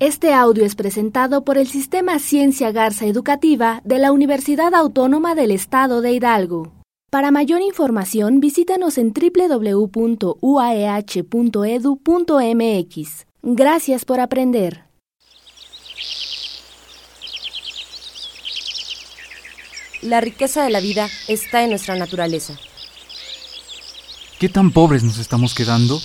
Este 0.00 0.32
audio 0.32 0.64
es 0.64 0.76
presentado 0.76 1.42
por 1.42 1.58
el 1.58 1.66
Sistema 1.66 2.20
Ciencia 2.20 2.70
Garza 2.70 3.06
Educativa 3.06 3.80
de 3.84 3.98
la 3.98 4.12
Universidad 4.12 4.72
Autónoma 4.76 5.34
del 5.34 5.50
Estado 5.50 6.02
de 6.02 6.12
Hidalgo. 6.12 6.72
Para 7.10 7.32
mayor 7.32 7.62
información, 7.62 8.38
visítanos 8.38 8.96
en 8.96 9.12
www.uaeh.edu.mx. 9.12 10.36
E 12.48 12.84
Gracias 13.42 14.04
por 14.04 14.20
aprender. 14.20 14.84
La 20.02 20.20
riqueza 20.20 20.62
de 20.62 20.70
la 20.70 20.78
vida 20.78 21.08
está 21.26 21.64
en 21.64 21.70
nuestra 21.70 21.96
naturaleza. 21.96 22.54
¿Qué 24.38 24.48
tan 24.48 24.70
pobres 24.70 25.02
nos 25.02 25.18
estamos 25.18 25.52
quedando? 25.56 25.98